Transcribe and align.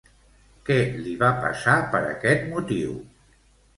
Què 0.69 0.77
li 1.03 1.13
va 1.21 1.29
passar 1.43 1.75
per 1.93 2.03
aquest 2.09 2.49
motiu? 2.55 2.97